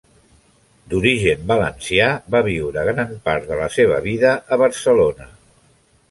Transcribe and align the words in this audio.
D'origen 0.91 1.41
valencià 1.51 2.07
va 2.35 2.41
viure 2.47 2.85
gran 2.87 3.11
part 3.29 3.45
de 3.51 3.59
la 3.59 3.67
seva 3.75 3.99
vida 4.07 4.31
a 4.57 4.59
Barcelona. 4.63 5.29